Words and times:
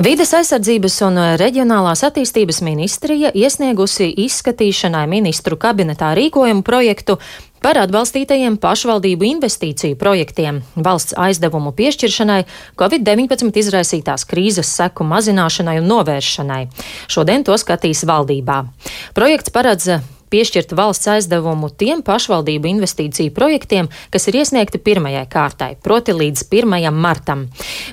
Vides 0.00 0.30
aizsardzības 0.32 0.94
un 1.04 1.18
reģionālās 1.36 2.00
attīstības 2.06 2.62
ministrija 2.64 3.28
iesniegusi 3.36 4.06
izskatīšanai 4.22 5.02
ministru 5.10 5.58
kabinetā 5.60 6.14
rīkojumu 6.16 6.64
projektu 6.64 7.18
par 7.60 7.76
atbalstītajiem 7.82 8.56
pašvaldību 8.62 9.26
investīciju 9.28 9.98
projektiem 10.00 10.62
valsts 10.80 11.12
aizdevumu 11.20 11.74
piešķiršanai 11.76 12.38
Covid-19 12.80 13.60
izraisītās 13.60 14.24
krīzes 14.30 14.70
seku 14.78 15.04
mazināšanai 15.04 15.76
un 15.82 15.92
novēršanai. 15.92 16.62
Šodien 17.04 17.44
to 17.44 17.58
skatīs 17.60 18.06
valdībā. 18.08 18.62
Projekts 19.12 19.52
paredz 19.52 19.90
piešķirt 20.30 20.74
valsts 20.78 21.10
aizdevumu 21.10 21.70
tiem 21.70 22.02
pašvaldību 22.06 22.70
investīciju 22.70 23.34
projektiem, 23.36 23.90
kas 24.14 24.28
ir 24.30 24.40
iesniegti 24.40 24.80
pirmajai 24.82 25.26
kārtai, 25.30 25.70
proti 25.82 26.14
līdz 26.16 26.46
1. 26.48 26.90
martam. 26.94 27.46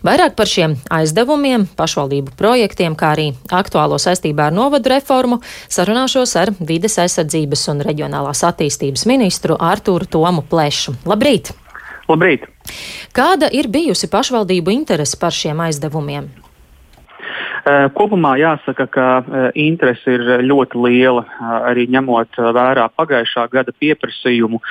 Vairāk 0.08 0.38
par 0.38 0.50
šiem 0.50 0.78
aizdevumiem, 0.94 1.68
pašvaldību 1.78 2.36
projektiem, 2.40 2.96
kā 2.98 3.14
arī 3.18 3.30
aktuālo 3.52 4.00
saistībā 4.02 4.50
ar 4.50 4.56
novadu 4.56 4.94
reformu 4.94 5.42
sarunāšos 5.68 6.36
ar 6.40 6.54
vides 6.60 6.98
aizsardzības 7.02 7.68
un 7.74 7.86
reģionālās 7.88 8.44
attīstības 8.48 9.08
ministru 9.10 9.58
Artūru 9.60 10.10
Tomu 10.10 10.46
Plešu. 10.48 10.98
Labrīt! 11.10 11.54
Labrīt! 12.08 12.48
Kāda 13.16 13.50
ir 13.52 13.68
bijusi 13.72 14.08
pašvaldību 14.12 14.72
interese 14.72 15.20
par 15.20 15.36
šiem 15.36 15.60
aizdevumiem? 15.68 16.30
Eh, 17.68 17.90
kopumā 17.92 18.38
jāsaka, 18.40 18.86
ka 18.88 19.06
eh, 19.20 19.48
interese 19.60 20.14
ir 20.16 20.22
ļoti 20.48 20.80
liela. 20.86 21.24
Eh, 21.28 21.56
arī 21.72 21.84
ņemot 21.92 22.40
vērā 22.56 22.86
pagājušā 22.96 23.44
gada 23.52 23.74
pieprasījumu, 23.82 24.62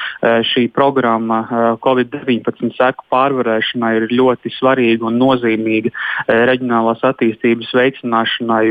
šī 0.51 0.63
programma 0.73 1.43
Covid-19 1.85 2.73
seku 2.77 3.05
pārvarēšanai 3.13 3.91
ir 3.99 4.07
ļoti 4.17 4.53
svarīga 4.55 5.07
un 5.11 5.19
nozīmīga 5.21 5.93
reģionālās 6.49 7.05
attīstības 7.07 7.73
veicināšanai, 7.77 8.65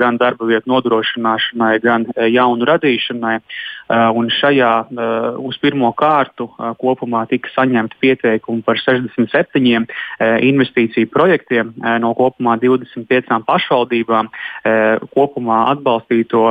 gan 0.00 0.18
darba 0.20 0.48
vietu 0.50 0.72
nodrošināšanai, 0.74 1.72
gan 1.84 2.06
jaunu 2.28 2.66
radīšanai. 2.68 3.38
Un 3.88 4.28
šajā 4.32 4.72
uz 5.40 5.56
pirmo 5.62 5.90
kārtu 5.96 6.48
kopumā 6.80 7.22
tika 7.30 7.48
saņemti 7.54 7.96
pieteikumi 8.02 8.60
par 8.66 8.76
67 8.80 9.86
investīciju 10.44 11.08
projektiem 11.12 11.72
no 12.02 12.12
kopumā 12.18 12.58
25 12.60 13.38
pašvaldībām 13.48 14.28
kopumā 15.14 15.60
atbalstīto 15.72 16.42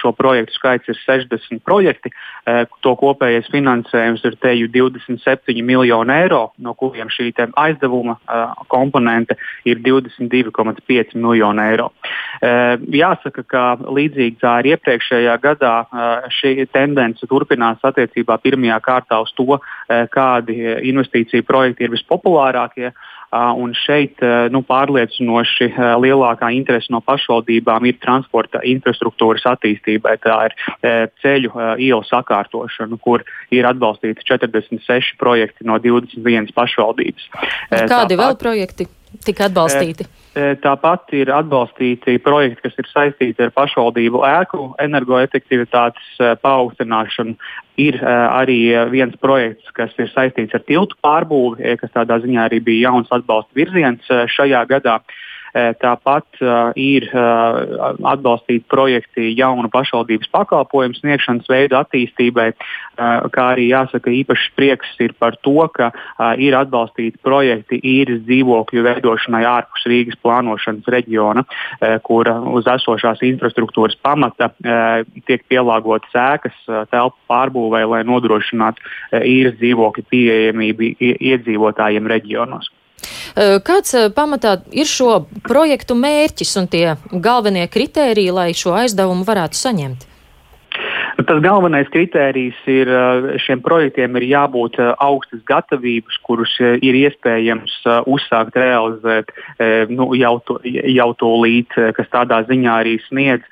šo 0.00 0.12
projektu 0.18 0.58
skaits 0.58 0.92
ir 0.92 0.98
60 1.00 1.64
projekti. 1.64 2.12
To 2.84 2.94
kopējais 3.00 3.48
finansējums 3.52 4.24
ir 4.28 4.36
teju 4.42 4.68
27 4.74 5.64
miljoni 5.64 6.16
eiro, 6.24 6.42
no 6.60 6.76
kuriem 6.76 7.08
šī 7.12 7.30
aizdevuma 7.56 8.18
komponente 8.68 9.38
ir 9.64 9.80
22,5 9.80 11.16
miljoni 11.16 11.64
eiro. 11.70 11.88
Jāsaka, 12.42 13.46
ka 13.48 13.64
līdzīgi 13.80 14.36
kā 14.42 14.58
arī 14.60 14.74
iepriekšējā 14.76 15.38
gadā 15.42 15.74
šī 16.40 16.66
tendence 16.82 17.30
turpinās 17.30 17.82
attiecībā 17.86 18.38
pirmajā 18.42 18.78
kārtā 18.84 19.22
uz 19.22 19.32
to, 19.38 19.58
kādi 20.12 20.58
investīciju 20.90 21.46
projekti 21.48 21.86
ir 21.86 21.94
vispopulārākie. 21.94 22.92
Un 23.32 23.70
šeit 23.72 24.20
nu, 24.52 24.60
pārliecinoši 24.68 25.70
lielākā 26.02 26.50
interese 26.52 26.92
no 26.92 27.00
pašvaldībām 27.00 27.86
ir 27.88 27.96
transporta 28.02 28.60
infrastruktūras 28.68 29.46
attīstībai. 29.54 30.18
Tā 30.20 30.38
ir 30.50 30.56
ceļu 31.24 31.54
ielu 31.80 32.02
sakārtošana, 32.10 33.00
kur 33.00 33.24
ir 33.54 33.68
atbalstīti 33.70 34.26
46 34.28 35.16
projekti 35.22 35.64
no 35.64 35.80
21 35.80 36.52
pašvaldības. 36.52 37.30
Kādi 37.72 37.88
Tāpat, 37.88 38.18
vēl 38.20 38.36
projekti 38.44 38.92
tika 39.24 39.48
atbalstīti? 39.50 40.06
Tāpat 40.32 41.12
ir 41.12 41.28
atbalstīti 41.28 42.14
projekti, 42.24 42.62
kas 42.64 42.78
ir 42.80 42.86
saistīti 42.88 43.44
ar 43.44 43.50
pašvaldību 43.52 44.22
ēku 44.24 44.70
energoefektivitātes 44.80 46.38
paaugstināšanu. 46.40 47.36
Ir 47.82 47.98
arī 48.04 48.58
viens 48.92 49.16
projekts, 49.20 49.68
kas 49.76 49.92
ir 50.00 50.08
saistīts 50.12 50.56
ar 50.56 50.64
tiltu 50.64 50.96
pārbūvi, 51.04 51.76
kas 51.80 51.92
tādā 51.92 52.16
ziņā 52.24 52.48
arī 52.48 52.62
bija 52.64 52.88
jauns 52.88 53.12
atbalsta 53.12 53.52
virziens 53.60 54.08
šajā 54.08 54.64
gadā. 54.72 55.02
Eh, 55.02 55.31
tāpat 55.52 56.40
uh, 56.40 56.72
ir 56.80 57.04
uh, 57.12 57.92
atbalstīti 58.08 58.64
projekti 58.72 59.32
jaunu 59.36 59.68
pašvaldības 59.72 60.30
pakalpojumu 60.32 60.96
sniegšanas 60.96 61.50
veidu 61.50 61.76
attīstībai, 61.76 62.52
kā 63.32 63.44
arī 63.54 63.68
jāsaka, 63.70 64.12
īpašs 64.12 64.48
prieks 64.56 64.90
ir 65.02 65.14
par 65.18 65.36
to, 65.44 65.54
ka 65.74 65.90
ir 66.40 66.54
atbalstīti 66.56 67.20
projekti 67.24 67.78
īres 67.78 68.20
dzīvokļu 68.26 68.84
veidošanai 68.84 69.42
ārpus 69.48 69.86
Rīgas 69.88 70.18
plānošanas 70.22 70.90
reģiona, 70.92 71.44
kur 72.06 72.28
uz 72.52 72.68
esošās 72.68 73.24
infrastruktūras 73.26 73.96
pamata 74.04 74.50
tiek 75.26 75.46
pielāgotas 75.48 76.12
ēkas 76.12 76.60
telpu 76.92 77.16
pārbūvē, 77.32 77.82
lai 77.94 78.02
nodrošinātu 78.08 78.84
īres 79.24 79.56
dzīvokļu 79.62 80.06
pieejamību 80.12 80.92
iedzīvotājiem 81.00 82.12
reģionos. 82.16 82.70
Kāds 83.34 83.94
pamatā 84.16 84.58
ir 84.76 84.88
šo 84.88 85.22
projektu 85.46 85.96
mērķis 85.96 86.56
un 86.60 86.66
tie 86.72 86.96
galvenie 87.12 87.64
kritēriji, 87.72 88.34
lai 88.34 88.50
šo 88.56 88.74
aizdevumu 88.76 89.24
varētu 89.28 89.56
saņemt? 89.56 90.08
Tas 91.12 91.40
galvenais 91.44 91.88
kritērijs 91.92 92.58
ir 92.72 92.88
šiem 93.44 93.60
projektiem 93.64 94.16
ir 94.16 94.24
jābūt 94.30 94.78
augstas 94.80 95.42
gatavības, 95.48 96.16
kurus 96.24 96.54
ir 96.60 96.96
iespējams 97.02 97.74
uzsākt 98.08 98.56
realizēt 98.56 99.32
nu, 99.92 100.08
jau, 100.16 100.38
to, 100.48 100.58
jau 100.64 101.08
to 101.20 101.32
līdz, 101.44 101.92
kas 101.98 102.08
tādā 102.12 102.40
ziņā 102.48 102.78
arī 102.84 102.96
sniedz 103.08 103.44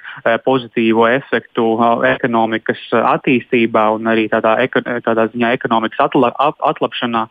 pozitīvo 0.47 1.05
efektu 1.11 1.67
ekonomikas 2.09 2.81
attīstībā 2.97 3.87
un 3.97 4.09
arī 4.11 4.27
tādā, 4.33 4.57
tādā 5.05 5.29
ziņā 5.35 5.53
ekonomikas 5.59 6.01
atla, 6.09 6.33
atlapšanā, 6.73 7.27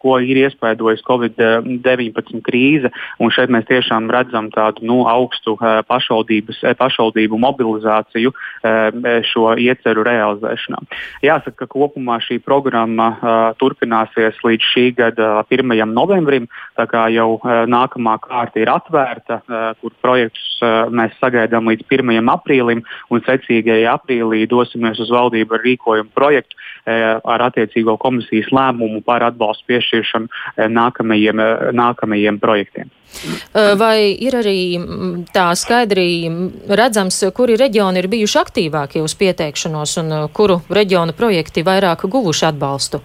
ko 0.00 0.16
ir 0.24 0.42
iespaidojusi 0.46 1.06
Covid-19 1.08 2.42
krīze. 2.46 2.92
Un 3.20 3.32
šeit 3.34 3.52
mēs 3.52 3.68
tiešām 3.68 4.08
redzam 4.12 4.50
tādu 4.54 4.86
nu, 4.88 5.02
augstu 5.10 5.58
pašvaldību 5.60 7.42
mobilizāciju 7.44 8.34
šo 9.28 9.57
ieceru 9.60 10.04
realizēšanā. 10.06 10.80
Jāsaka, 11.24 11.64
ka 11.64 11.68
kopumā 11.72 12.18
šī 12.24 12.38
programma 12.44 13.08
uh, 13.12 13.36
turpināsies 13.60 14.38
līdz 14.44 14.70
šī 14.72 14.84
gada 14.98 15.30
1. 15.50 15.74
novembrim. 15.92 16.48
Tā 16.78 16.88
kā 16.90 17.06
jau 17.14 17.36
uh, 17.36 17.64
nākamā 17.70 18.18
kārta 18.24 18.62
ir 18.62 18.72
atvērta, 18.72 19.40
uh, 19.42 19.70
kur 19.80 19.94
projektus 20.02 20.60
uh, 20.62 20.86
mēs 20.92 21.16
sagaidām 21.22 21.70
līdz 21.70 21.86
1. 21.90 22.32
aprīlim, 22.34 22.84
un 23.10 23.24
secīgajā 23.26 23.96
aprīlī 23.98 24.44
dosimies 24.50 25.00
uz 25.02 25.12
valdību 25.14 25.58
ar 25.58 25.66
rīkojumu 25.66 26.14
projektu 26.16 26.56
uh, 26.58 27.18
ar 27.24 27.48
attiecīgo 27.50 27.98
komisijas 28.00 28.52
lēmumu 28.54 29.02
par 29.06 29.26
atbalstu 29.26 29.68
piešķiršanu 29.72 30.30
uh, 30.30 30.68
nākamajiem, 30.72 31.42
uh, 31.42 31.68
nākamajiem 31.76 32.40
projektiem. 32.42 32.94
Vai 33.52 34.12
ir 34.20 34.36
arī 34.38 34.78
tā 35.34 35.48
skaidri 35.58 36.28
redzams, 36.68 37.16
kuri 37.34 37.56
reģioni 37.58 38.02
ir 38.02 38.08
bijuši 38.12 38.38
aktīvākie 38.42 39.02
uz 39.02 39.14
pieteikšanos 39.48 39.96
un 40.02 40.28
kuru 40.32 40.60
reģionu 40.68 41.14
projekti 41.16 41.64
vairāk 41.64 42.08
guvuši 42.08 42.52
atbalstu? 42.52 43.00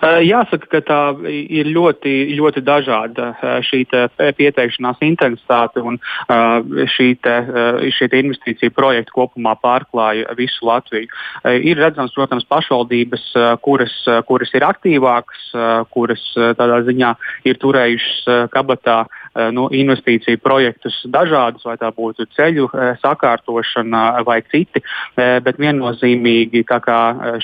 Jāsaka, 0.00 0.64
ka 0.72 0.80
tā 0.80 0.98
ir 1.28 1.68
ļoti, 1.68 2.32
ļoti 2.38 2.62
dažāda 2.64 3.34
šī 3.60 3.82
pieteikšanās 4.38 5.02
intensitāte 5.04 5.82
un 5.84 5.98
šī, 6.88 7.08
te, 7.20 7.34
šie 7.92 8.08
te 8.08 8.22
investīcija 8.22 8.72
projekti 8.72 9.12
kopumā 9.12 9.58
pārklāja 9.60 10.32
visu 10.38 10.64
Latviju. 10.64 11.10
Ir 11.44 11.76
redzams, 11.76 12.14
protams, 12.16 12.48
pašvaldības, 12.48 13.26
kuras, 13.60 13.92
kuras 14.24 14.56
ir 14.56 14.64
aktīvākas, 14.64 15.50
kuras 15.92 16.24
tādā 16.56 16.80
ziņā 16.88 17.12
ir 17.44 17.60
turējušas 17.60 18.48
kabatā 18.56 19.02
nu, 19.54 19.68
investīciju 19.70 20.40
projektus 20.42 20.96
dažādus, 21.06 21.64
vai 21.68 21.76
tā 21.80 21.90
būtu 21.94 22.26
ceļu 22.34 22.68
sakārtošana 23.02 24.22
vai 24.26 24.40
citi, 24.50 24.82
bet 25.16 25.60
viennozīmīgi 25.60 26.64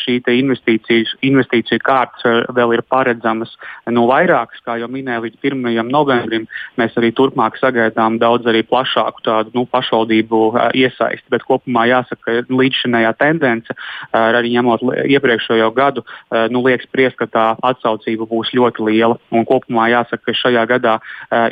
šī 0.03 0.17
investīciju, 0.35 1.19
investīciju 1.27 1.83
kārtas 1.85 2.27
vēl 2.57 2.75
ir 2.75 2.83
paredzamas 2.91 3.53
no 3.91 4.07
vairākas, 4.11 4.63
kā 4.67 4.79
jau 4.81 4.89
minēju, 4.91 5.27
līdz 5.27 5.39
1. 5.53 5.91
novembrim. 5.91 6.47
Mēs 6.81 6.97
arī 6.99 7.13
turpmāk 7.15 7.59
sagaidām 7.61 8.19
daudz 8.19 8.47
arī 8.51 8.65
plašāku 8.67 9.23
tādu 9.27 9.55
nu, 9.55 9.67
pašvaldību 9.71 10.43
iesaisti, 10.75 11.27
bet 11.31 11.47
kopumā 11.47 11.87
jāsaka, 11.91 12.43
ka 12.47 12.57
līdzšinējā 12.57 13.13
tendence, 13.21 13.77
arī 14.13 14.55
ņemot 14.57 14.85
iepriekšējo 15.07 15.71
gadu, 15.77 16.05
nu, 16.51 16.65
liekas 16.67 16.89
spriest, 16.89 17.19
ka 17.21 17.31
tā 17.31 17.47
atsaucība 17.63 18.27
būs 18.31 18.53
ļoti 18.57 18.87
liela. 18.91 19.19
Un 19.31 19.47
kopumā 19.49 19.89
jāsaka, 19.93 20.25
ka 20.27 20.37
šajā 20.43 20.67
gadā 20.71 20.99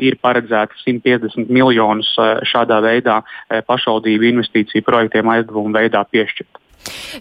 ir 0.03 0.19
paredzēta 0.25 0.75
150 0.83 1.53
miljonus 1.53 2.11
šādā 2.49 2.81
veidā 2.85 3.21
pašvaldību 3.69 4.31
investīciju 4.33 4.87
projektiem 4.89 5.29
aizdevumu 5.37 5.77
veidā 5.77 6.03
piešķirt. 6.09 6.65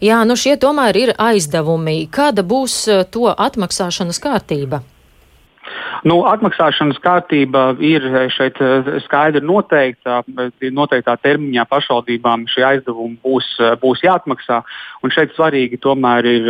Jā, 0.03 0.23
nu 0.27 0.35
šie 0.39 0.55
tomēr 0.59 0.97
ir 0.99 1.13
aizdevumi. 1.21 2.03
Kāda 2.13 2.43
būs 2.45 2.79
eh, 2.91 3.05
to 3.11 3.29
atmaksāšanas 3.31 4.19
kārtība? 4.23 4.83
Nu, 6.03 6.17
atmaksāšanas 6.27 6.97
kārtība 6.99 7.69
ir 7.79 8.03
šeit 8.35 8.57
skaidri 9.05 9.39
noteikta. 9.47 10.19
Noteiktā 10.75 11.15
termiņā 11.23 11.63
pašvaldībām 11.69 12.43
šie 12.51 12.65
aizdevumi 12.67 13.15
būs, 13.23 13.47
būs 13.79 14.03
jāatmaksā. 14.03 14.59
Un 15.03 15.11
šeit 15.11 15.33
svarīgi 15.35 15.81
tomēr 15.83 16.27
ir 16.29 16.45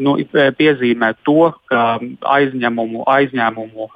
nu, 0.00 0.14
piezīmēt 0.56 1.18
to, 1.28 1.50
ka 1.68 1.98
aizņēmumu, 2.32 3.02
aizņēmumu 3.12 3.88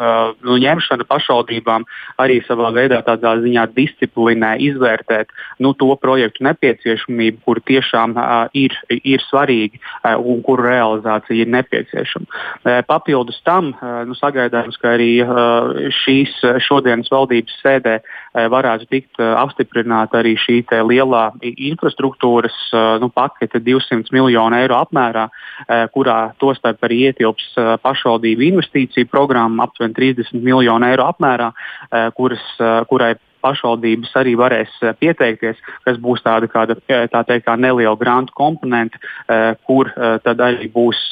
nu, 0.45 0.56
ņemšana 0.61 1.06
pašvaldībām 1.09 1.87
arī 2.21 2.41
savā 2.45 2.69
veidā 2.77 3.01
tādā 3.06 3.33
ziņā 3.41 3.65
disciplinē 3.73 4.55
izvērtēt 4.67 5.33
nu, 5.65 5.73
to 5.81 5.89
projektu 6.03 6.45
nepieciešamību, 6.45 7.41
kur 7.49 7.62
tiešām 7.65 8.17
ir, 8.53 8.77
ir 8.93 9.25
svarīgi 9.25 9.81
un 10.21 10.45
kuru 10.45 10.69
realizācija 10.69 11.41
ir 11.41 11.53
nepieciešama. 11.56 12.83
Papildus 12.91 13.41
tam 13.49 13.73
nu, 14.05 14.19
sagaidāms, 14.21 14.77
ka 14.83 14.95
arī 14.99 15.12
šīs 16.05 16.37
šodienas 16.67 17.09
valdības 17.12 17.56
sēdē 17.65 17.99
varētu 18.35 18.89
tikt 18.91 19.21
apstiprināta 19.23 20.21
arī 20.21 20.35
šī 20.41 20.61
lielā 20.89 21.25
infrastruktūras 21.43 22.57
nu, 23.03 23.11
pakete 23.15 23.61
200 23.63 24.15
miljonu 24.15 24.59
eiro 24.59 24.79
apmērā, 24.83 25.29
kurā 25.95 26.19
tostarp 26.43 26.83
arī 26.87 27.05
ietilps 27.11 27.53
pašvaldību 27.83 28.49
investīciju 28.51 29.11
programma 29.11 29.69
aptuveni 29.69 29.95
30 29.95 30.43
miljonu 30.43 30.91
eiro 30.91 31.07
apmērā, 31.13 31.53
kuras, 32.19 32.43
kurai 32.91 33.15
pašvaldības 33.45 34.15
arī 34.21 34.35
varēs 34.41 34.73
pieteikties, 35.01 35.59
kas 35.85 35.99
būs 36.01 36.23
tāda 36.25 36.49
kāda, 36.51 36.79
tā 36.89 37.25
teikt, 37.29 37.45
kā 37.49 37.57
neliela 37.61 37.97
grantu 38.01 38.33
komponente, 38.39 39.01
kur 39.69 39.91
tad 40.25 40.41
arī 40.45 40.71
būs 40.73 41.03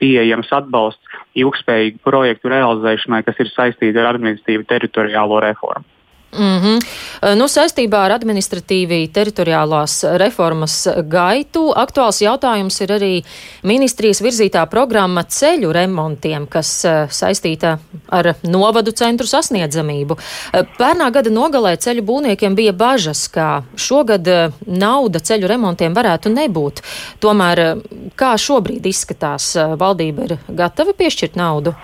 pieejams 0.00 0.52
atbalsts 0.56 1.18
ilgspējīgu 1.36 2.00
projektu 2.06 2.52
realizēšanai, 2.54 3.22
kas 3.26 3.44
ir 3.44 3.52
saistīti 3.52 4.00
ar 4.00 4.14
administratīvu 4.14 4.66
teritoriālo 4.72 5.42
reformu. 5.44 5.95
Mm 6.38 6.60
-hmm. 6.62 7.36
nu, 7.36 7.44
saistībā 7.48 7.98
ar 8.04 8.12
administratīvi 8.18 9.08
teritoriālās 9.12 10.04
reformas 10.20 10.88
gaitu 11.08 11.72
aktuāls 11.72 12.20
jautājums 12.20 12.80
ir 12.80 12.92
arī 12.92 13.24
ministrijas 13.62 14.20
virzītā 14.20 14.66
programma 14.66 15.22
ceļu 15.22 15.72
remontiem, 15.72 16.46
kas 16.46 16.84
saistīta 17.10 17.78
ar 18.08 18.34
novadu 18.42 18.92
centru 18.92 19.26
sasniedzamību. 19.26 20.18
Pērnā 20.78 21.10
gada 21.10 21.30
nogalē 21.30 21.76
ceļu 21.76 22.02
būvniekiem 22.02 22.54
bija 22.54 22.72
bažas, 22.72 23.28
ka 23.28 23.62
šogad 23.76 24.28
nauda 24.66 25.18
ceļu 25.18 25.46
remontiem 25.46 25.94
varētu 25.94 26.28
nebūt. 26.28 26.82
Tomēr 27.20 27.80
kā 28.14 28.36
šobrīd 28.36 28.86
izskatās, 28.86 29.56
valdība 29.78 30.24
ir 30.24 30.38
gatava 30.48 30.92
piešķirt 30.92 31.36
naudu? 31.36 31.74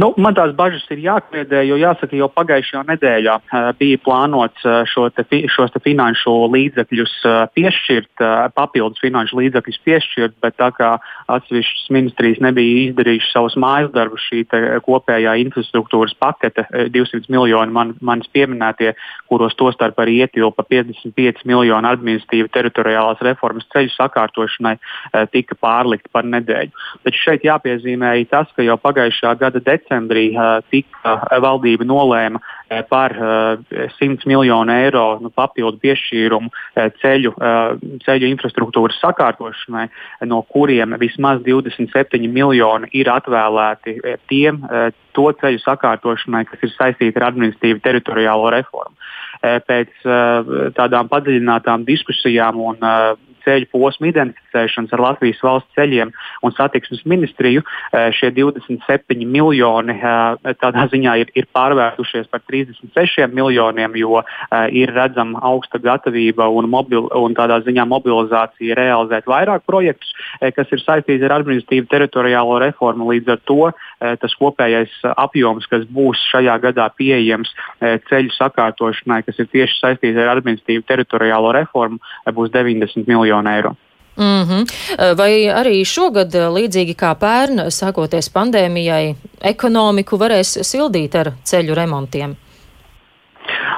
Nu, 0.00 0.14
man 0.16 0.32
tās 0.32 0.54
bažas 0.56 0.86
ir 0.94 1.02
jākliedē, 1.04 1.60
jo 1.68 1.76
jāsaka, 1.76 2.16
jau 2.16 2.28
pagājušajā 2.32 2.80
nedēļā 2.88 3.34
uh, 3.36 3.66
bija 3.76 3.98
plānots 4.00 4.62
uh, 4.64 4.78
šo 4.88 5.08
te, 5.12 5.24
šos 5.52 5.74
te 5.74 5.82
finanšu 5.84 6.32
līdzekļus 6.54 7.16
uh, 7.28 7.40
piešķirt, 7.56 8.22
papildus 8.56 9.02
finanšu 9.02 9.36
līdzekļus 9.40 9.78
piešķirt, 9.84 10.36
bet 10.44 10.56
tā 10.60 10.70
kā 10.76 10.90
atsevišķas 11.34 11.90
ministrijas 11.92 12.40
nebija 12.44 12.86
izdarījušas 12.86 13.34
savus 13.34 13.56
mājas 13.60 13.90
darbus, 13.92 14.24
šī 14.30 14.44
kopējā 14.86 15.34
infrastruktūras 15.42 16.14
pakete, 16.20 16.64
200 16.94 17.28
miljoni 17.32 17.74
man, 17.74 17.92
manis 18.04 18.28
pieminētie, 18.32 18.94
kuros 19.28 19.56
tostarp 19.58 20.00
arī 20.00 20.20
ietilpa 20.24 20.64
55 20.68 21.44
miljoni 21.48 21.90
administratīva 21.90 22.52
teritoriālās 22.56 23.24
reformas 23.26 23.68
ceļu 23.74 23.92
sakārtošanai, 23.96 24.76
tika 25.34 25.56
pārlikti 25.60 26.12
par 26.12 26.28
nedēļu. 26.28 26.88
Taču 27.06 27.24
šeit 27.24 27.48
jāpiezīmē 27.48 28.14
tas, 28.30 28.52
ka 28.56 28.64
jau 28.64 28.78
pagājušā 28.80 29.36
gada 29.40 29.60
decembrī 29.64 29.89
decembrī 29.90 30.30
tika 30.70 31.40
valdība 31.42 31.84
nolēma 31.84 32.40
par 32.88 33.14
100 33.98 34.26
miljonu 34.26 34.72
eiro 34.72 35.18
nu, 35.20 35.30
papildu 35.30 35.78
piešķīrumu 35.82 36.50
ceļu, 37.02 37.34
ceļu 38.04 38.30
infrastruktūras 38.30 39.00
sakārtošanai, 39.02 39.88
no 40.26 40.42
kuriem 40.42 40.94
vismaz 41.00 41.42
27 41.42 42.30
miljoni 42.30 42.88
ir 42.92 43.10
atvēlēti 43.10 43.98
tiem 44.30 44.62
to 45.12 45.32
ceļu 45.40 45.58
sakārtošanai, 45.64 46.44
kas 46.46 46.62
ir 46.62 46.74
saistīti 46.76 47.18
ar 47.18 47.30
administratīvu 47.32 47.82
teritoriālo 47.82 48.50
reformu. 48.54 48.94
Pēc 49.40 50.04
tādām 50.76 51.08
padziļinātām 51.08 51.86
diskusijām 51.88 52.60
un 52.60 52.84
ceļu 53.44 53.68
posmu 53.72 54.08
identificēšanas 54.10 54.94
ar 54.94 55.02
Latvijas 55.04 55.40
valsts 55.44 55.76
ceļiem 55.78 56.12
un 56.46 56.54
satiksmes 56.56 57.02
ministriju 57.08 57.62
eh, 57.64 58.08
šie 58.16 58.32
27 58.36 59.26
miljoni 59.26 59.96
eh, 59.96 60.54
tādā 60.60 60.86
ziņā 60.92 61.16
ir, 61.22 61.32
ir 61.38 61.48
pārvērtušies 61.56 62.30
par 62.32 62.44
36 62.50 63.28
miljoniem, 63.36 63.96
jo 64.00 64.20
eh, 64.22 64.66
ir 64.82 64.92
redzama 64.96 65.42
augsta 65.50 65.80
gatavība 65.82 66.48
un, 66.52 66.70
mobil, 66.72 67.08
un 67.16 67.36
tādā 67.38 67.60
ziņā 67.66 67.86
mobilizācija 67.90 68.78
realizēt 68.78 69.28
vairāk 69.30 69.64
projektus, 69.68 70.12
kas 70.56 70.70
ir 70.72 70.82
saistīti 70.82 71.26
ar 71.26 71.38
administratīvu 71.40 71.88
teritoriālo 71.90 72.58
reformu. 72.62 73.10
Līdz 73.10 73.34
ar 73.34 73.40
to 73.48 73.70
tas 74.00 74.34
kopējais 74.40 74.92
apjoms, 75.12 75.66
kas 75.70 75.84
būs 75.92 76.22
šajā 76.30 76.56
gadā 76.62 76.88
pieejams 76.96 77.52
ceļu 77.80 78.32
sakārtošanai, 78.36 79.20
kas 79.26 79.38
ir 79.42 79.50
tieši 79.52 79.76
saistīts 79.76 80.18
ar 80.20 80.32
administratīvu 80.38 80.86
teritoriālo 80.88 81.52
reformu, 81.56 82.00
būs 82.32 82.52
90 82.54 83.08
miljoni 83.10 83.56
eiro. 83.56 83.76
Mm 84.20 84.42
-hmm. 84.44 84.62
Vai 85.16 85.32
arī 85.62 85.84
šogad, 85.84 86.34
līdzīgi 86.34 86.94
kā 86.94 87.14
pērn, 87.14 87.70
sākoties 87.70 88.28
pandēmijai, 88.34 89.14
ekonomiku 89.40 90.18
varēs 90.18 90.58
sildīt 90.70 91.14
ar 91.14 91.32
ceļu 91.44 91.74
remontiem? 91.74 92.36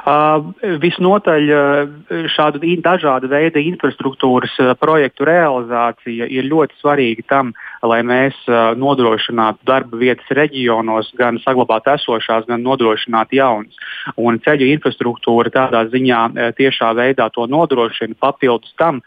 Uh, 0.03 0.51
visnotaļ 0.83 1.43
uh, 1.55 1.91
šādu 2.27 2.59
dažādu 2.83 3.29
veidu 3.31 3.61
infrastruktūras 3.63 4.51
uh, 4.59 4.73
projektu 4.75 5.23
realizācija 5.23 6.27
ir 6.27 6.43
ļoti 6.43 6.75
svarīga 6.81 7.23
tam, 7.27 7.53
lai 7.83 7.99
mēs 8.07 8.37
nodrošinātu 8.79 9.65
darba 9.67 9.99
vietas 9.99 10.29
reģionos, 10.31 11.11
gan 11.19 11.39
saglabātu 11.43 11.93
esošās, 11.97 12.47
gan 12.47 12.63
nodrošinātu 12.63 13.37
jaunas. 13.39 13.81
Un 14.19 14.39
ceļu 14.43 14.69
infrastruktūra 14.73 15.51
tādā 15.53 15.83
ziņā 15.91 16.53
tiešā 16.57 16.93
veidā 16.97 17.29
to 17.33 17.47
nodrošina. 17.51 18.15
Papildus 18.19 18.73
tam 18.79 19.01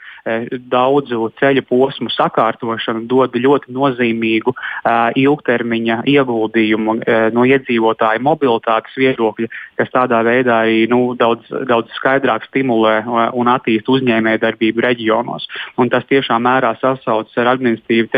daudzu 0.70 1.30
ceļu 1.40 1.62
posmu 1.68 2.10
sakārtošana 2.12 3.04
dod 3.08 3.36
ļoti 3.36 3.72
nozīmīgu 3.76 4.54
ilgtermiņa 5.22 6.00
ieguldījumu 6.10 6.96
no 7.36 7.46
iedzīvotāju 7.46 8.24
mobilitātes 8.26 8.96
viedokļa, 8.98 9.50
kas 9.80 9.92
tādā 9.94 10.22
veidā 10.26 10.62
arī 10.66 10.84
nu, 10.90 11.14
daudz, 11.18 11.46
daudz 11.68 11.92
skaidrāk 11.98 12.46
stimulē 12.48 12.98
un 13.36 13.52
attīsta 13.52 13.96
uzņēmējdarbību 13.96 14.84
reģionos. 14.84 15.46
Un 15.80 15.92
tas 15.92 16.06
tiešām 16.10 16.44
mērā 16.46 16.74
sasaucas 16.80 17.36
ar 17.40 17.52
administratīvu 17.54 18.10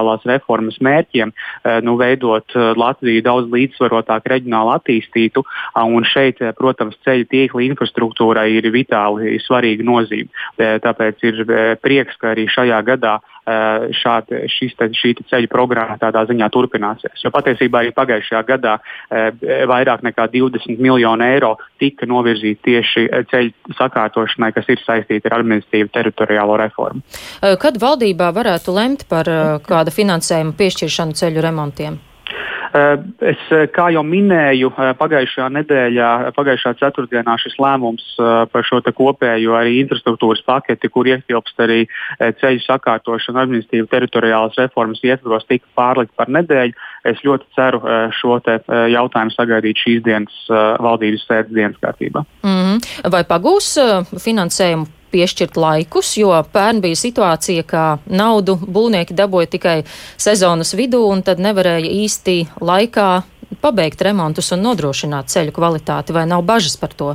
teritoriālās 0.00 0.24
reformas 0.26 0.78
mērķiem, 0.80 1.32
eh, 1.64 1.80
nu, 1.82 1.96
veidot 1.96 2.44
eh, 2.54 2.72
Latviju 2.76 3.22
daudz 3.22 3.50
līdzsvarotāk 3.50 4.22
reģionāli 4.26 4.74
attīstītu. 4.78 5.44
Un 5.76 6.04
šeit, 6.04 6.40
eh, 6.40 6.52
protams, 6.52 6.96
ceļu 7.04 7.26
tīkla 7.28 7.66
infrastruktūrai 7.70 8.50
ir 8.56 8.70
vitāli 8.70 9.38
svarīga 9.40 9.84
nozīme. 9.84 10.28
Tāpēc 10.58 11.16
ir 11.22 11.44
prieks, 11.82 12.16
ka 12.20 12.34
arī 12.34 12.46
šajā 12.48 12.82
gadā 12.84 13.20
šāda, 13.46 14.42
šis, 14.50 14.74
te, 14.78 14.90
šī 14.94 15.14
ceļu 15.30 15.50
programma 15.50 15.96
tādā 16.00 16.24
ziņā 16.28 16.50
turpināsies. 16.52 17.22
Jo 17.24 17.32
patiesībā 17.34 17.82
arī 17.82 17.94
pagājušajā 17.96 18.42
gadā 18.48 18.76
vairāk 19.70 20.04
nekā 20.06 20.28
20 20.32 20.82
miljonu 20.82 21.26
eiro 21.26 21.54
tika 21.80 22.08
novirzīti 22.10 22.60
tieši 22.68 23.06
ceļu 23.30 23.76
sakārtošanai, 23.78 24.52
kas 24.56 24.68
ir 24.68 24.84
saistīti 24.84 25.30
ar 25.30 25.40
administratīvu 25.40 25.92
teritoriālo 25.94 26.58
reformu. 26.60 27.02
Kad 27.40 27.80
valdībā 27.80 28.30
varētu 28.36 28.76
lemt 28.76 29.08
par 29.10 29.30
kāda 29.66 29.94
finansējuma 29.94 30.56
piešķiršanu 30.60 31.18
ceļu 31.20 31.48
remontiem? 31.48 31.98
Eh, 32.70 32.98
es, 33.18 33.40
eh, 33.50 33.66
kā 33.74 33.88
jau 33.90 34.02
minēju, 34.06 34.70
eh, 34.70 34.92
pagājušajā 34.94 35.46
nedēļā, 35.56 36.10
pagājušā 36.36 36.72
ceturtdienā 36.78 37.34
šis 37.42 37.56
lēmums 37.58 38.04
par 38.52 38.62
šo 38.62 38.78
kopējo 38.80 39.56
arī 39.58 39.80
infrastruktūras 39.82 40.42
paketi, 40.46 40.90
kur 40.90 41.04
ietilpst 41.06 41.56
arī 41.58 41.86
ceļu 42.20 42.60
sakārtošana 42.62 43.42
administratīvu 43.44 43.88
teritoriālas 43.88 44.58
reformas 44.58 45.00
ietvaros, 45.02 45.46
tika 45.48 45.66
pārlikt 45.76 46.14
par 46.16 46.26
nedēļu. 46.26 46.74
Es 47.04 47.18
ļoti 47.24 47.44
ceru 47.56 47.80
šo 48.12 48.38
jautājumu 48.40 49.34
sagaidīt 49.34 49.80
šīs 49.80 50.04
dienas 50.04 50.46
valdības 50.84 51.26
sēdes 51.26 51.54
dienas 51.54 51.80
kārtībā. 51.82 52.24
Mm 52.42 52.56
-hmm. 52.60 53.10
Vai 53.10 53.24
pagūs 53.24 53.78
finansējumu 54.14 54.99
piešķirt 55.12 55.58
laikus, 55.60 56.14
jo 56.20 56.32
pērn 56.52 56.80
bija 56.84 56.98
situācija, 56.98 57.64
ka 57.66 57.84
naudu 58.06 58.56
būvnieki 58.60 59.16
dabūja 59.16 59.50
tikai 59.56 59.76
sezonas 60.20 60.74
vidū 60.78 61.02
un 61.10 61.24
tad 61.26 61.42
nevarēja 61.42 61.90
īsti 62.04 62.36
laikā 62.60 63.08
pabeigt 63.60 64.02
remontus 64.06 64.52
un 64.54 64.62
nodrošināt 64.68 65.32
ceļu 65.32 65.54
kvalitāti, 65.56 66.14
vai 66.16 66.26
nav 66.30 66.46
bažas 66.46 66.78
par 66.80 66.94
to? 66.94 67.14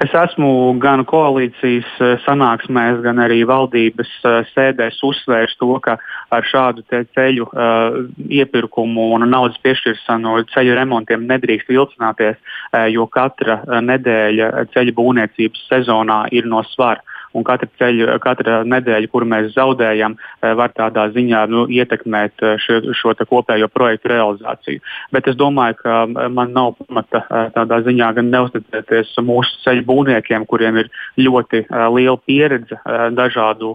Es 0.00 0.14
esmu 0.16 0.78
gan 0.80 1.02
koalīcijas 1.04 1.88
sanāksmēs, 2.24 3.02
gan 3.04 3.18
arī 3.20 3.42
valdības 3.44 4.08
sēdēs 4.54 4.96
uzsvērs 5.04 5.58
to, 5.60 5.74
ka 5.84 5.98
ar 6.32 6.46
šādu 6.48 6.86
ceļu 6.88 7.44
uh, 7.50 7.98
iepirkumu 8.32 9.10
un 9.18 9.26
naudas 9.28 9.60
piešķiršanu 9.60 10.38
ceļu 10.54 10.78
remontiem 10.78 11.26
nedrīkst 11.28 11.68
vilcināties, 11.68 12.40
uh, 12.40 12.86
jo 12.88 13.04
katra 13.12 13.60
nedēļa 13.84 14.64
ceļu 14.72 14.96
būvniecības 14.96 15.68
sezonā 15.68 16.22
ir 16.32 16.48
no 16.48 16.64
svara 16.72 17.04
un 17.36 17.44
katra, 17.46 17.68
ceļu, 17.78 18.08
katra 18.22 18.60
nedēļa, 18.68 19.10
kuru 19.12 19.28
mēs 19.30 19.52
zaudējam, 19.54 20.16
eh, 20.16 20.54
var 20.58 20.72
tādā 20.74 21.06
ziņā 21.14 21.44
nu, 21.50 21.66
ietekmēt 21.70 22.42
eh, 22.42 22.56
šo, 22.62 22.80
šo 22.96 23.14
kopējo 23.20 23.68
projektu 23.72 24.10
realizāciju. 24.12 24.82
Bet 25.14 25.28
es 25.30 25.38
domāju, 25.38 25.78
ka 25.82 25.96
eh, 26.04 26.28
man 26.28 26.54
nav 26.56 26.74
pamata 26.80 27.22
tādā 27.54 27.80
ziņā 27.86 28.10
gan 28.18 28.30
neusticēties 28.32 29.14
mūsu 29.22 29.62
ceļu 29.64 29.86
būvniekiem, 29.86 30.46
kuriem 30.50 30.80
ir 30.82 30.90
ļoti 31.20 31.62
liela 31.94 32.16
pieredze 32.26 32.78
dažādu 33.14 33.72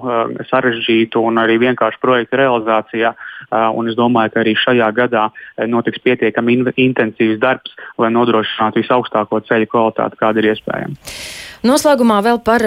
sarežģītu 0.50 1.22
un 1.22 1.40
arī 1.42 1.58
vienkāršu 1.62 2.02
projektu 2.02 2.40
realizācijā. 2.40 3.14
Un 3.78 3.90
es 3.90 3.98
domāju, 3.98 4.34
ka 4.34 4.42
arī 4.42 4.56
šajā 4.60 4.90
gadā 4.96 5.28
notiks 5.70 6.02
pietiekami 6.04 6.58
in 6.58 6.70
intensīvs 6.88 7.40
darbs, 7.42 7.76
lai 8.02 8.12
nodrošinātu 8.14 8.82
visaugstāko 8.82 9.42
ceļu 9.48 9.70
kvalitāti, 9.72 10.20
kāda 10.22 10.42
ir 10.42 10.52
iespējama. 10.54 10.98
Noslēgumā 11.66 12.20
vēl 12.22 12.38
par 12.46 12.62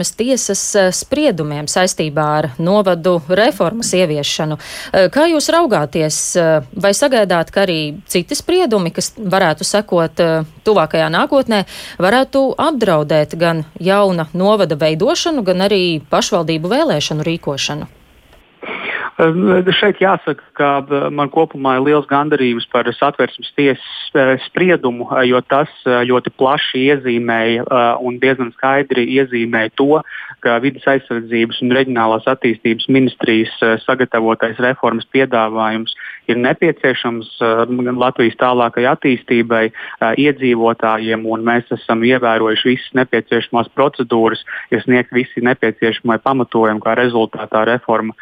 satversmes 0.00 0.16
tiesas 0.16 0.74
eh, 0.74 0.90
spriedumiem 0.92 1.66
saistībā 1.68 2.24
ar 2.38 2.48
novadu 2.58 3.20
reformas 3.28 3.92
ieviešanu. 3.92 4.58
Eh, 4.92 5.08
kā 5.10 5.28
jūs 5.28 5.50
raugāties, 5.52 6.36
eh, 6.36 6.62
vai 6.74 6.92
sagaidāt, 6.92 7.50
ka 7.50 7.66
arī 7.66 8.00
citi 8.06 8.34
spriedumi, 8.34 8.92
kas 8.92 9.12
varētu 9.16 9.64
sekot 9.64 10.20
tuvākajā 10.64 11.08
nākotnē, 11.10 11.64
varētu 11.98 12.54
apdraudēt 12.56 13.36
gan 13.38 13.64
jauna 13.80 14.28
novada 14.34 14.76
veidošanu, 14.76 15.44
gan 15.44 15.68
arī 15.68 16.00
pašvaldību 16.10 16.68
vēlēšanu 16.68 17.24
rīkošanu? 17.24 17.99
Šeit 19.76 19.98
jāsaka, 20.00 20.44
ka 20.56 20.68
man 21.12 21.28
kopumā 21.32 21.74
ir 21.76 21.84
liels 21.88 22.06
gandarījums 22.08 22.66
par 22.72 22.88
satversmes 22.94 23.50
tiesas 23.56 24.40
spriedumu, 24.46 25.08
jo 25.28 25.40
tas 25.44 25.70
ļoti 25.84 26.32
plaši 26.40 26.84
iezīmēja 26.94 27.66
un 28.00 28.16
diezgan 28.22 28.52
skaidri 28.56 29.04
iezīmēja 29.18 29.74
to, 29.76 30.00
ka 30.40 30.56
vidas 30.64 30.86
aizsardzības 30.88 31.60
un 31.64 31.74
reģionālās 31.76 32.28
attīstības 32.32 32.88
ministrijas 32.88 33.52
sagatavotais 33.84 34.60
reformas 34.62 35.08
piedāvājums 35.12 35.92
ir 36.30 36.40
nepieciešams 36.40 37.36
Latvijas 38.00 38.38
tālākai 38.40 38.86
attīstībai, 38.88 39.64
iedzīvotājiem, 40.22 41.26
un 41.28 41.44
mēs 41.46 41.68
esam 41.74 42.04
ievērojuši 42.06 42.70
visas 42.70 42.96
nepieciešamās 43.02 43.70
procedūras, 43.76 44.44
ir 44.70 44.84
sniegt 44.84 45.12
visi 45.12 45.44
nepieciešamie 45.44 46.20
pamatojumi, 46.24 46.82
kā 46.84 46.96
rezultātā 46.98 47.66
reforma 47.68 48.16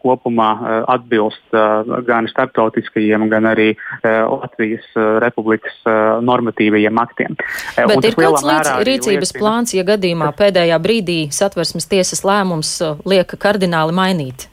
kopumā 0.00 0.20
kopumā 0.20 0.50
eh, 0.56 0.84
atbilst 0.88 1.54
eh, 1.54 2.02
gan 2.06 2.28
starptautiskajiem, 2.28 3.28
gan 3.30 3.48
arī 3.50 3.72
eh, 3.74 4.22
Latvijas 4.30 4.86
Republikas 5.20 5.80
normatīvajiem 6.20 7.00
aktiem. 7.00 7.36
Bet 7.76 8.04
ir 8.04 8.16
kāds 8.18 8.44
līdz 8.44 8.70
rīcības 8.86 9.32
liecina... 9.32 9.40
plāns, 9.40 9.74
ja 9.74 9.84
gadījumā 9.86 10.32
pēdējā 10.36 10.78
brīdī 10.82 11.20
satversmes 11.32 11.88
tiesas 11.90 12.24
lēmums 12.26 12.78
lieka 13.08 13.38
kardināli 13.40 13.96
mainīt? 13.96 14.48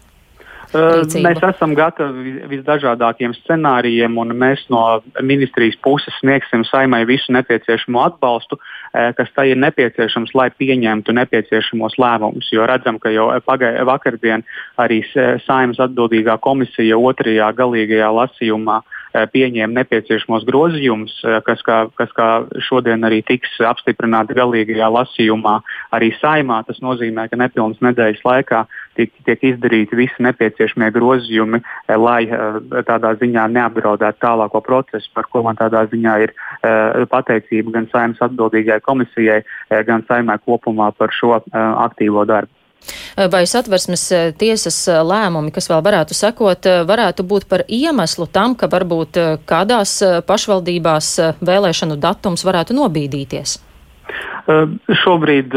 Rīcību. 0.68 1.24
Mēs 1.24 1.44
esam 1.48 1.74
gatavi 1.78 2.34
visdažādākiem 2.52 3.32
scenārijiem, 3.40 4.18
un 4.20 4.34
mēs 4.36 4.66
no 4.74 5.00
ministrijas 5.24 5.78
puses 5.84 6.16
sniegsim 6.20 6.66
saimai 6.68 7.06
visu 7.08 7.32
nepieciešamo 7.32 8.02
atbalstu, 8.04 8.60
kas 9.18 9.32
tai 9.36 9.50
ir 9.52 9.60
nepieciešams, 9.62 10.34
lai 10.38 10.50
pieņemtu 10.58 11.16
nepieciešamos 11.18 11.98
lēmumus. 12.02 12.52
Jo 12.54 12.68
redzam, 12.70 13.00
ka 13.00 13.14
jau 13.14 13.30
pagājušā 13.46 13.88
vakardien 13.88 14.46
arī 14.82 15.02
saimas 15.46 15.82
atbildīgā 15.84 16.38
komisija 16.44 16.98
otrajā 16.98 17.52
galīgajā 17.58 18.10
lasījumā 18.20 18.80
uh, 18.82 18.97
pieņēma 19.34 19.80
nepieciešamos 19.80 20.46
grozījumus, 20.48 21.14
eh, 21.26 21.40
kas, 21.46 21.62
kā, 21.66 21.78
kas 21.98 22.12
kā 22.18 22.28
šodien 22.68 23.06
arī 23.08 23.24
tiks 23.26 23.58
apstiprināti 23.60 24.38
galīgajā 24.38 24.90
lasījumā 24.94 25.56
arī 25.96 26.12
saimā. 26.22 26.64
Tas 26.68 26.80
nozīmē, 26.84 27.30
ka 27.30 27.40
nepilnas 27.40 27.80
nedēļas 27.82 28.24
laikā 28.26 28.66
tiek, 28.98 29.12
tiek 29.26 29.46
izdarīti 29.52 29.98
visi 29.98 30.28
nepieciešamie 30.28 30.92
grozījumi, 30.96 31.62
eh, 31.62 31.96
lai 31.96 32.26
tādā 32.88 33.16
ziņā 33.22 33.48
neapdraudētu 33.56 34.22
tālāko 34.22 34.62
procesu, 34.64 35.10
par 35.14 35.26
ko 35.32 35.44
man 35.44 35.56
tādā 35.56 35.86
ziņā 35.90 36.14
ir 36.26 36.34
pateicība 37.08 37.72
gan 37.72 37.88
saimas 37.92 38.22
atbildīgajai 38.22 38.82
komisijai, 38.82 39.42
gan 39.86 40.04
saimai 40.10 40.38
kopumā 40.44 40.92
par 40.98 41.14
šo 41.14 41.38
aktīvo 41.54 42.26
darbu. 42.28 42.57
Vai 43.18 43.48
satversmes 43.50 44.04
eh, 44.14 44.28
tiesas 44.38 44.76
eh, 44.86 45.00
lēmumi, 45.02 45.50
kas 45.50 45.66
vēl 45.72 45.80
varētu 45.82 46.14
sekot, 46.14 46.68
eh, 46.70 46.84
varētu 46.86 47.24
būt 47.26 47.48
par 47.50 47.64
iemeslu 47.66 48.28
tam, 48.30 48.54
ka 48.54 48.70
varbūt 48.70 49.18
kādās 49.50 49.96
pašvaldībās 50.30 51.10
vēlēšanu 51.42 51.98
datums 51.98 52.46
varētu 52.46 52.78
nobīdīties? 52.78 53.58
Šobrīd 54.48 55.52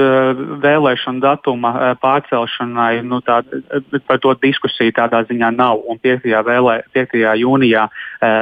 vēlēšana 0.63 1.23
datuma 1.23 1.71
pārcelšanai 2.03 3.05
nu, 3.07 3.21
tā, 3.23 3.39
par 4.09 4.19
to 4.23 4.35
diskusiju 4.43 4.95
tādā 4.97 5.23
ziņā 5.29 5.53
nav. 5.55 5.85
5. 6.03 6.27
Vēlē, 6.47 6.77
5. 6.97 7.15
jūnijā 7.39 7.87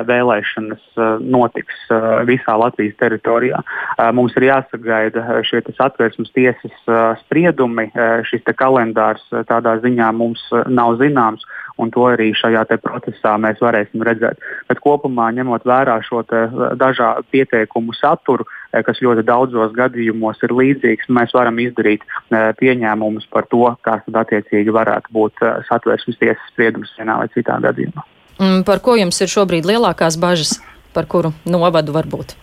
vēlēšanas 0.08 1.02
notiks 1.20 1.84
visā 2.30 2.56
Latvijas 2.60 2.96
teritorijā. 3.02 3.60
Mums 4.16 4.36
ir 4.40 4.48
jāsagaida 4.48 5.42
šie 5.44 5.60
atvērsmes 5.84 6.32
tiesas 6.32 6.90
spriedumi. 7.26 7.90
Šis 8.30 8.48
kalendārs 8.56 9.24
tādā 9.50 9.76
ziņā 9.84 10.12
mums 10.16 10.44
nav 10.72 10.96
zināms 11.02 11.44
un 11.78 11.92
to 11.94 12.04
arī 12.10 12.32
šajā 12.36 12.64
procesā 12.82 13.36
mēs 13.40 13.60
varēsim 13.62 14.02
redzēt. 14.06 14.42
Bet 14.68 14.82
kopumā 14.84 15.30
ņemot 15.36 15.66
vērā 15.68 15.98
šo 16.06 16.24
dažādu 16.78 17.26
pieteikumu 17.32 17.94
saturu, 17.94 18.44
eh, 18.44 18.57
kas 18.72 19.00
ļoti 19.04 19.24
daudzos 19.28 19.72
gadījumos 19.76 20.42
ir 20.44 20.54
līdzīgs, 20.56 21.08
mēs 21.14 21.34
varam 21.36 21.60
izdarīt 21.62 22.04
eh, 22.04 22.50
pieņēmumus 22.60 23.28
par 23.32 23.48
to, 23.52 23.64
kāds 23.86 24.04
tad 24.08 24.20
attiecīgi 24.24 24.74
varētu 24.74 25.14
būt 25.14 25.44
eh, 25.44 25.60
satversmes 25.70 26.20
tiesas 26.20 26.50
spriedums 26.52 26.92
vienā 26.98 27.20
vai 27.22 27.30
citā 27.34 27.58
gadījumā. 27.64 28.04
Mm, 28.38 28.64
par 28.68 28.82
ko 28.84 28.98
jums 28.98 29.18
ir 29.24 29.32
šobrīd 29.32 29.66
lielākās 29.68 30.18
bažas, 30.20 30.58
par 30.94 31.08
kuru 31.10 31.32
novadu 31.48 31.96
varbūt? 31.96 32.36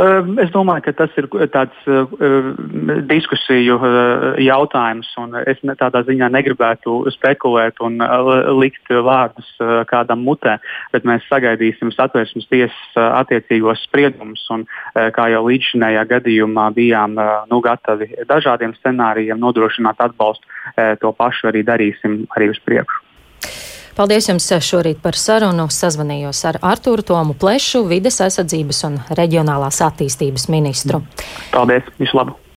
Ehm, 0.00 0.38
es 0.40 0.52
domāju, 0.54 0.84
ka 0.86 0.92
tas 0.96 1.16
ir 1.20 1.26
tāds 1.52 1.76
uh, 1.90 2.08
diskusiju 3.10 3.76
uh, 3.76 4.38
jautājums, 4.40 5.10
un 5.20 5.34
es 5.42 5.60
tādā 5.80 6.02
ziņā 6.06 6.30
negribētu 6.32 7.02
spekulēt 7.12 7.82
un 7.84 7.98
likt 8.60 8.88
vārdus 8.90 9.50
kādam 9.90 10.22
mutē, 10.24 10.56
bet 10.94 11.04
mēs 11.08 11.26
sagaidīsim 11.28 11.92
satversmes 11.92 12.48
tiesas 12.50 13.00
attiecīgos 13.00 13.82
spriedumus, 13.88 14.46
un 14.54 14.64
kā 14.94 15.28
jau 15.34 15.42
līdzinējā 15.48 16.06
gadījumā 16.14 16.70
bijām 16.76 17.18
nu, 17.50 17.60
gatavi 17.64 18.12
dažādiem 18.30 18.76
scenārijiem 18.78 19.40
nodrošināt 19.42 20.00
atbalstu, 20.06 20.46
to 21.02 21.12
pašu 21.16 21.50
arī 21.52 21.64
darīsim 21.66 22.22
arī 22.36 22.50
uz 22.54 22.62
priekšu. 22.64 23.69
Paldies 24.00 24.30
jums 24.30 24.46
šorīt 24.64 25.02
par 25.04 25.12
sarunu. 25.12 25.66
Sazvanījos 25.68 26.40
ar 26.48 26.56
Artūru 26.64 27.04
Tomu 27.04 27.34
Plešu, 27.36 27.82
vides 27.90 28.16
aizsardzības 28.24 28.80
un 28.88 28.96
reģionālās 29.18 29.82
attīstības 29.84 30.48
ministru. 30.48 31.04
Paldies! 31.52 31.84
Visu 32.00 32.16
labu! 32.16 32.40